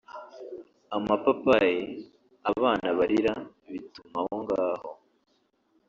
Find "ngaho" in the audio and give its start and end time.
4.41-4.89